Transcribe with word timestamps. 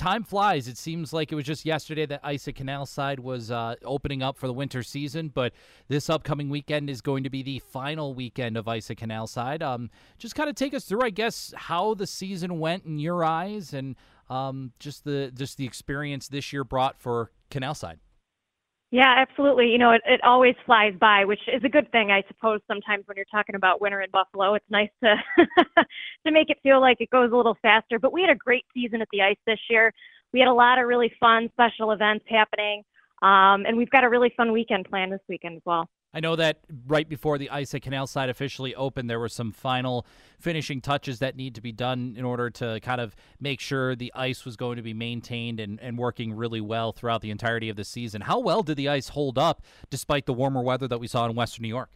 Time 0.00 0.24
flies. 0.24 0.66
It 0.66 0.78
seems 0.78 1.12
like 1.12 1.30
it 1.30 1.34
was 1.34 1.44
just 1.44 1.66
yesterday 1.66 2.06
that 2.06 2.24
at 2.24 2.54
Canalside 2.54 3.18
was 3.18 3.50
uh, 3.50 3.74
opening 3.84 4.22
up 4.22 4.38
for 4.38 4.46
the 4.46 4.52
winter 4.54 4.82
season, 4.82 5.28
but 5.28 5.52
this 5.88 6.08
upcoming 6.08 6.48
weekend 6.48 6.88
is 6.88 7.02
going 7.02 7.22
to 7.24 7.28
be 7.28 7.42
the 7.42 7.58
final 7.58 8.14
weekend 8.14 8.56
of 8.56 8.66
at 8.66 8.96
Canalside. 8.96 9.60
Um, 9.60 9.90
just 10.16 10.34
kind 10.34 10.48
of 10.48 10.56
take 10.56 10.72
us 10.72 10.86
through, 10.86 11.02
I 11.02 11.10
guess, 11.10 11.52
how 11.54 11.92
the 11.92 12.06
season 12.06 12.58
went 12.58 12.86
in 12.86 12.98
your 12.98 13.22
eyes, 13.22 13.74
and 13.74 13.94
um, 14.30 14.72
just 14.78 15.04
the 15.04 15.32
just 15.34 15.58
the 15.58 15.66
experience 15.66 16.28
this 16.28 16.50
year 16.50 16.64
brought 16.64 16.98
for 16.98 17.30
Canalside. 17.50 17.98
Yeah, 18.92 19.14
absolutely. 19.18 19.68
You 19.70 19.78
know, 19.78 19.92
it, 19.92 20.02
it 20.04 20.20
always 20.24 20.56
flies 20.66 20.94
by, 21.00 21.24
which 21.24 21.40
is 21.46 21.62
a 21.64 21.68
good 21.68 21.90
thing, 21.92 22.10
I 22.10 22.24
suppose. 22.26 22.60
Sometimes 22.66 23.04
when 23.06 23.16
you're 23.16 23.24
talking 23.30 23.54
about 23.54 23.80
winter 23.80 24.00
in 24.00 24.10
Buffalo, 24.10 24.54
it's 24.54 24.64
nice 24.68 24.90
to 25.04 25.14
to 26.26 26.32
make 26.32 26.50
it 26.50 26.58
feel 26.64 26.80
like 26.80 26.96
it 27.00 27.10
goes 27.10 27.30
a 27.32 27.36
little 27.36 27.56
faster. 27.62 28.00
But 28.00 28.12
we 28.12 28.20
had 28.20 28.30
a 28.30 28.34
great 28.34 28.64
season 28.74 29.00
at 29.00 29.08
the 29.12 29.22
ice 29.22 29.36
this 29.46 29.60
year. 29.70 29.92
We 30.32 30.40
had 30.40 30.48
a 30.48 30.52
lot 30.54 30.78
of 30.80 30.86
really 30.88 31.12
fun 31.20 31.50
special 31.52 31.92
events 31.92 32.24
happening, 32.28 32.82
um, 33.22 33.64
and 33.66 33.76
we've 33.76 33.90
got 33.90 34.02
a 34.04 34.08
really 34.08 34.32
fun 34.36 34.50
weekend 34.52 34.86
planned 34.90 35.12
this 35.12 35.20
weekend 35.28 35.56
as 35.56 35.62
well. 35.64 35.88
I 36.12 36.18
know 36.18 36.34
that 36.36 36.58
right 36.88 37.08
before 37.08 37.38
the 37.38 37.50
ice 37.50 37.72
at 37.72 37.82
Canalside 37.82 38.28
officially 38.28 38.74
opened, 38.74 39.08
there 39.08 39.20
were 39.20 39.28
some 39.28 39.52
final 39.52 40.06
finishing 40.40 40.80
touches 40.80 41.20
that 41.20 41.36
need 41.36 41.54
to 41.54 41.60
be 41.60 41.70
done 41.70 42.14
in 42.16 42.24
order 42.24 42.50
to 42.50 42.80
kind 42.80 43.00
of 43.00 43.14
make 43.38 43.60
sure 43.60 43.94
the 43.94 44.12
ice 44.14 44.44
was 44.44 44.56
going 44.56 44.76
to 44.76 44.82
be 44.82 44.92
maintained 44.92 45.60
and, 45.60 45.78
and 45.80 45.96
working 45.96 46.32
really 46.32 46.60
well 46.60 46.92
throughout 46.92 47.20
the 47.20 47.30
entirety 47.30 47.68
of 47.68 47.76
the 47.76 47.84
season. 47.84 48.22
How 48.22 48.40
well 48.40 48.62
did 48.62 48.76
the 48.76 48.88
ice 48.88 49.10
hold 49.10 49.38
up 49.38 49.62
despite 49.88 50.26
the 50.26 50.32
warmer 50.32 50.62
weather 50.62 50.88
that 50.88 50.98
we 50.98 51.06
saw 51.06 51.26
in 51.26 51.36
Western 51.36 51.62
New 51.62 51.68
York? 51.68 51.90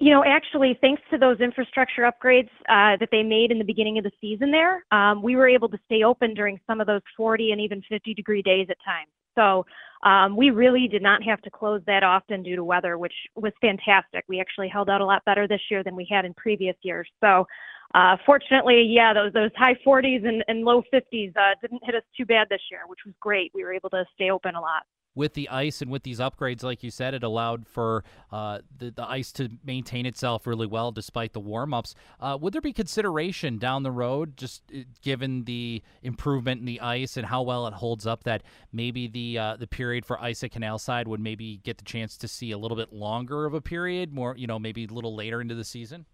You 0.00 0.12
know, 0.12 0.22
actually, 0.24 0.78
thanks 0.80 1.02
to 1.10 1.18
those 1.18 1.40
infrastructure 1.40 2.02
upgrades 2.02 2.50
uh, 2.68 2.96
that 3.00 3.08
they 3.10 3.22
made 3.22 3.50
in 3.50 3.58
the 3.58 3.64
beginning 3.64 3.98
of 3.98 4.04
the 4.04 4.12
season 4.20 4.52
there, 4.52 4.84
um, 4.92 5.22
we 5.22 5.34
were 5.34 5.48
able 5.48 5.68
to 5.70 5.78
stay 5.86 6.04
open 6.04 6.34
during 6.34 6.60
some 6.68 6.80
of 6.80 6.86
those 6.86 7.00
40 7.16 7.50
and 7.50 7.60
even 7.60 7.82
50 7.88 8.14
degree 8.14 8.42
days 8.42 8.68
at 8.70 8.76
times. 8.84 9.08
So 9.36 9.64
um, 10.02 10.36
we 10.36 10.50
really 10.50 10.86
did 10.88 11.02
not 11.02 11.22
have 11.24 11.40
to 11.42 11.50
close 11.50 11.80
that 11.86 12.02
often 12.02 12.42
due 12.42 12.56
to 12.56 12.64
weather, 12.64 12.98
which 12.98 13.14
was 13.34 13.52
fantastic. 13.60 14.24
We 14.28 14.40
actually 14.40 14.68
held 14.68 14.88
out 14.88 15.00
a 15.00 15.04
lot 15.04 15.24
better 15.24 15.48
this 15.48 15.60
year 15.70 15.82
than 15.82 15.96
we 15.96 16.06
had 16.10 16.24
in 16.24 16.34
previous 16.34 16.76
years. 16.82 17.08
So 17.20 17.46
uh, 17.94 18.16
fortunately, 18.24 18.82
yeah, 18.82 19.14
those 19.14 19.32
those 19.32 19.50
high 19.56 19.76
40s 19.86 20.26
and, 20.26 20.44
and 20.46 20.64
low 20.64 20.82
50s 20.92 21.36
uh, 21.36 21.54
didn't 21.60 21.82
hit 21.84 21.94
us 21.94 22.02
too 22.16 22.26
bad 22.26 22.48
this 22.50 22.60
year, 22.70 22.80
which 22.86 23.00
was 23.04 23.14
great. 23.20 23.50
We 23.54 23.64
were 23.64 23.72
able 23.72 23.90
to 23.90 24.04
stay 24.14 24.30
open 24.30 24.54
a 24.54 24.60
lot 24.60 24.82
with 25.18 25.34
the 25.34 25.48
ice 25.48 25.82
and 25.82 25.90
with 25.90 26.04
these 26.04 26.20
upgrades, 26.20 26.62
like 26.62 26.84
you 26.84 26.92
said, 26.92 27.12
it 27.12 27.24
allowed 27.24 27.66
for 27.66 28.04
uh, 28.30 28.60
the, 28.78 28.90
the 28.92 29.02
ice 29.02 29.32
to 29.32 29.50
maintain 29.64 30.06
itself 30.06 30.46
really 30.46 30.66
well 30.66 30.92
despite 30.92 31.32
the 31.32 31.40
warm 31.40 31.74
ups. 31.74 31.96
Uh, 32.20 32.38
would 32.40 32.52
there 32.52 32.60
be 32.60 32.72
consideration 32.72 33.58
down 33.58 33.82
the 33.82 33.90
road, 33.90 34.36
just 34.36 34.62
uh, 34.72 34.78
given 35.02 35.42
the 35.42 35.82
improvement 36.04 36.60
in 36.60 36.66
the 36.66 36.80
ice 36.80 37.16
and 37.16 37.26
how 37.26 37.42
well 37.42 37.66
it 37.66 37.74
holds 37.74 38.06
up, 38.06 38.22
that 38.22 38.44
maybe 38.72 39.08
the 39.08 39.36
uh, 39.36 39.56
the 39.56 39.66
period 39.66 40.06
for 40.06 40.22
ice 40.22 40.44
at 40.44 40.52
Canalside 40.52 41.08
would 41.08 41.20
maybe 41.20 41.56
get 41.64 41.78
the 41.78 41.84
chance 41.84 42.16
to 42.16 42.28
see 42.28 42.52
a 42.52 42.58
little 42.58 42.76
bit 42.76 42.92
longer 42.92 43.44
of 43.44 43.54
a 43.54 43.60
period, 43.60 44.12
more 44.12 44.36
you 44.38 44.46
know, 44.46 44.60
maybe 44.60 44.84
a 44.84 44.94
little 44.94 45.16
later 45.16 45.40
into 45.40 45.56
the 45.56 45.64
season? 45.64 46.06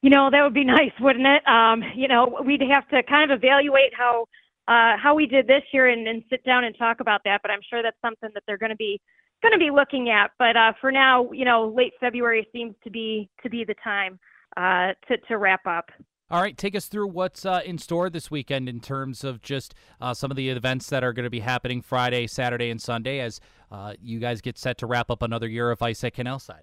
You 0.00 0.08
know, 0.08 0.30
that 0.32 0.42
would 0.42 0.54
be 0.54 0.64
nice, 0.78 0.92
wouldn't 0.98 1.26
it? 1.26 1.46
Um, 1.46 1.82
you 1.94 2.08
know, 2.08 2.40
we'd 2.42 2.62
have 2.70 2.88
to 2.88 3.02
kind 3.02 3.30
of 3.30 3.36
evaluate 3.36 3.92
how 3.94 4.28
uh, 4.70 4.96
how 4.96 5.14
we 5.16 5.26
did 5.26 5.48
this 5.48 5.62
year 5.72 5.88
and, 5.88 6.06
and 6.06 6.22
sit 6.30 6.44
down 6.44 6.62
and 6.62 6.74
talk 6.78 7.00
about 7.00 7.22
that. 7.24 7.40
But 7.42 7.50
I'm 7.50 7.60
sure 7.68 7.82
that's 7.82 8.00
something 8.00 8.30
that 8.34 8.44
they're 8.46 8.58
going 8.58 8.70
to 8.70 8.76
be 8.76 9.00
going 9.42 9.52
to 9.52 9.58
be 9.58 9.70
looking 9.70 10.10
at. 10.10 10.30
But 10.38 10.56
uh, 10.56 10.72
for 10.80 10.92
now, 10.92 11.30
you 11.32 11.44
know, 11.44 11.72
late 11.76 11.92
February 11.98 12.46
seems 12.52 12.74
to 12.84 12.90
be 12.90 13.28
to 13.42 13.50
be 13.50 13.64
the 13.64 13.74
time 13.82 14.18
uh, 14.56 14.92
to 15.08 15.16
to 15.28 15.38
wrap 15.38 15.66
up. 15.66 15.90
All 16.30 16.40
right, 16.40 16.56
take 16.56 16.76
us 16.76 16.86
through 16.86 17.08
what's 17.08 17.44
uh, 17.44 17.60
in 17.64 17.76
store 17.76 18.08
this 18.08 18.30
weekend 18.30 18.68
in 18.68 18.78
terms 18.78 19.24
of 19.24 19.42
just 19.42 19.74
uh, 20.00 20.14
some 20.14 20.30
of 20.30 20.36
the 20.36 20.48
events 20.48 20.88
that 20.90 21.02
are 21.02 21.12
going 21.12 21.24
to 21.24 21.30
be 21.30 21.40
happening 21.40 21.82
Friday, 21.82 22.28
Saturday, 22.28 22.70
and 22.70 22.80
Sunday 22.80 23.18
as 23.18 23.40
uh, 23.72 23.94
you 24.00 24.20
guys 24.20 24.40
get 24.40 24.56
set 24.56 24.78
to 24.78 24.86
wrap 24.86 25.10
up 25.10 25.22
another 25.22 25.48
year 25.48 25.72
of 25.72 25.82
Ice 25.82 26.04
at 26.04 26.14
Canalside. 26.14 26.62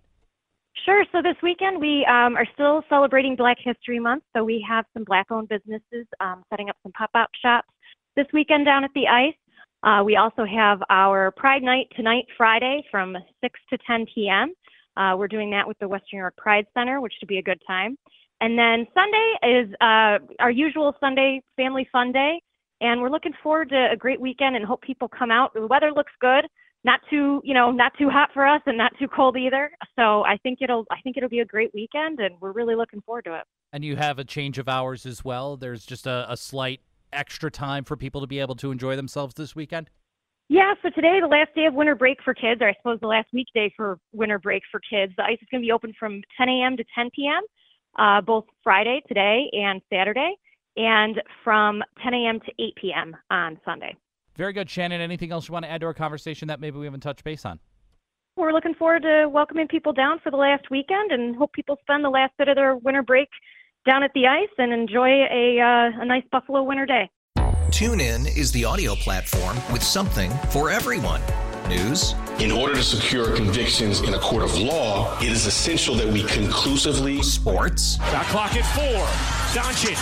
Sure. 0.85 1.03
So 1.11 1.21
this 1.21 1.35
weekend 1.43 1.81
we 1.81 2.05
um, 2.05 2.37
are 2.37 2.47
still 2.53 2.81
celebrating 2.87 3.35
Black 3.35 3.57
History 3.61 3.99
Month. 3.99 4.23
So 4.33 4.45
we 4.45 4.65
have 4.69 4.85
some 4.93 5.03
black-owned 5.03 5.49
businesses 5.49 6.07
um, 6.21 6.43
setting 6.49 6.69
up 6.69 6.77
some 6.81 6.93
pop-up 6.93 7.29
shops 7.41 7.67
this 8.17 8.27
weekend 8.33 8.65
down 8.65 8.83
at 8.83 8.89
the 8.93 9.07
ice. 9.07 9.35
Uh, 9.83 10.03
we 10.03 10.17
also 10.17 10.43
have 10.43 10.79
our 10.89 11.31
Pride 11.31 11.61
Night 11.61 11.87
tonight, 11.95 12.25
Friday, 12.35 12.83
from 12.91 13.15
6 13.41 13.59
to 13.69 13.77
10 13.87 14.07
p.m. 14.13 14.53
Uh, 14.97 15.15
we're 15.15 15.27
doing 15.27 15.51
that 15.51 15.67
with 15.67 15.77
the 15.79 15.87
Western 15.87 16.17
York 16.17 16.35
Pride 16.35 16.65
Center, 16.73 16.99
which 16.99 17.13
should 17.19 17.29
be 17.29 17.37
a 17.37 17.43
good 17.43 17.61
time. 17.65 17.95
And 18.41 18.57
then 18.57 18.87
Sunday 18.93 19.33
is 19.43 19.73
uh, 19.79 20.17
our 20.39 20.51
usual 20.51 20.95
Sunday 20.99 21.41
family 21.55 21.87
fun 21.91 22.11
day, 22.11 22.41
and 22.81 23.01
we're 23.01 23.09
looking 23.09 23.33
forward 23.41 23.69
to 23.69 23.89
a 23.91 23.95
great 23.95 24.19
weekend 24.19 24.55
and 24.55 24.65
hope 24.65 24.81
people 24.81 25.07
come 25.07 25.31
out. 25.31 25.53
The 25.53 25.65
weather 25.65 25.91
looks 25.91 26.11
good, 26.19 26.45
not 26.83 26.99
too 27.09 27.41
you 27.43 27.53
know 27.53 27.71
not 27.71 27.93
too 27.97 28.09
hot 28.09 28.29
for 28.33 28.45
us 28.45 28.61
and 28.67 28.77
not 28.77 28.93
too 28.99 29.07
cold 29.07 29.37
either. 29.37 29.71
So 29.95 30.23
I 30.25 30.37
think 30.37 30.59
it'll 30.61 30.85
I 30.91 31.01
think 31.01 31.17
it'll 31.17 31.29
be 31.29 31.39
a 31.39 31.45
great 31.45 31.71
weekend, 31.73 32.19
and 32.19 32.35
we're 32.39 32.51
really 32.51 32.75
looking 32.75 33.01
forward 33.01 33.25
to 33.25 33.35
it. 33.35 33.43
And 33.73 33.83
you 33.83 33.95
have 33.95 34.19
a 34.19 34.23
change 34.23 34.57
of 34.59 34.69
hours 34.69 35.05
as 35.05 35.25
well. 35.25 35.57
There's 35.57 35.85
just 35.85 36.05
a, 36.05 36.25
a 36.29 36.37
slight 36.37 36.81
extra 37.13 37.51
time 37.51 37.83
for 37.83 37.95
people 37.95 38.21
to 38.21 38.27
be 38.27 38.39
able 38.39 38.55
to 38.55 38.71
enjoy 38.71 38.95
themselves 38.95 39.33
this 39.35 39.55
weekend? 39.55 39.89
Yeah, 40.49 40.73
so 40.81 40.89
today, 40.89 41.19
the 41.19 41.27
last 41.27 41.53
day 41.55 41.65
of 41.65 41.73
winter 41.73 41.95
break 41.95 42.19
for 42.23 42.33
kids, 42.33 42.61
or 42.61 42.69
I 42.69 42.73
suppose 42.75 42.99
the 43.01 43.07
last 43.07 43.27
weekday 43.33 43.71
for 43.75 43.99
winter 44.13 44.39
break 44.39 44.63
for 44.71 44.79
kids, 44.79 45.11
the 45.17 45.23
ice 45.23 45.37
is 45.41 45.47
going 45.51 45.61
to 45.61 45.65
be 45.65 45.73
open 45.73 45.93
from 45.99 46.21
10 46.37 46.47
a.m. 46.47 46.77
to 46.77 46.85
10 46.95 47.09
p.m., 47.13 47.43
uh, 47.99 48.21
both 48.21 48.45
Friday, 48.63 49.01
today, 49.07 49.49
and 49.51 49.81
Saturday, 49.91 50.35
and 50.77 51.21
from 51.43 51.83
10 52.01 52.13
a.m. 52.13 52.39
to 52.39 52.63
8 52.63 52.75
p.m. 52.79 53.17
on 53.29 53.59
Sunday. 53.65 53.95
Very 54.37 54.53
good, 54.53 54.69
Shannon. 54.69 55.01
Anything 55.01 55.31
else 55.31 55.49
you 55.49 55.53
want 55.53 55.65
to 55.65 55.71
add 55.71 55.81
to 55.81 55.87
our 55.87 55.93
conversation 55.93 56.47
that 56.47 56.61
maybe 56.61 56.77
we 56.77 56.85
haven't 56.85 57.01
touched 57.01 57.23
base 57.25 57.43
on? 57.43 57.59
We're 58.37 58.53
looking 58.53 58.75
forward 58.75 59.01
to 59.01 59.27
welcoming 59.27 59.67
people 59.67 59.93
down 59.93 60.19
for 60.23 60.29
the 60.29 60.37
last 60.37 60.69
weekend 60.69 61.11
and 61.11 61.35
hope 61.35 61.51
people 61.53 61.75
spend 61.81 62.05
the 62.05 62.09
last 62.09 62.33
bit 62.37 62.47
of 62.47 62.55
their 62.55 62.75
winter 62.75 63.01
break 63.01 63.29
down 63.87 64.03
at 64.03 64.11
the 64.13 64.27
ice 64.27 64.49
and 64.57 64.71
enjoy 64.73 65.07
a, 65.07 65.59
uh, 65.59 66.01
a 66.01 66.05
nice 66.05 66.23
Buffalo 66.31 66.61
winter 66.61 66.85
day. 66.85 67.09
TuneIn 67.71 68.37
is 68.37 68.51
the 68.51 68.65
audio 68.65 68.95
platform 68.95 69.55
with 69.71 69.81
something 69.81 70.29
for 70.51 70.69
everyone. 70.69 71.21
News. 71.67 72.13
In 72.39 72.51
order 72.51 72.75
to 72.75 72.83
secure 72.83 73.35
convictions 73.35 74.01
in 74.01 74.13
a 74.13 74.19
court 74.19 74.43
of 74.43 74.57
law, 74.57 75.17
it 75.19 75.29
is 75.29 75.45
essential 75.45 75.95
that 75.95 76.07
we 76.07 76.23
conclusively. 76.23 77.21
Sports. 77.23 77.97
Got 77.97 78.25
clock 78.27 78.55
at 78.55 78.65
four. 78.75 79.03
Doncic. 79.53 79.97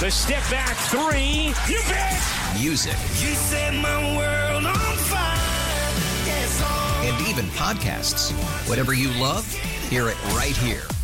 The 0.00 0.10
step 0.10 0.42
back 0.50 0.76
three. 0.90 1.54
You 1.72 1.80
bet. 1.88 2.20
Music. 2.60 2.92
You 3.20 3.34
set 3.34 3.74
my 3.74 4.16
world 4.16 4.66
on 4.66 4.96
fire. 4.96 5.36
Yes. 6.26 6.62
And 7.04 7.28
even 7.28 7.46
podcasts. 7.56 8.32
Whatever 8.68 8.94
you 8.94 9.08
love, 9.20 9.50
hear 9.90 10.08
it 10.08 10.22
right 10.34 10.56
here 10.56 10.82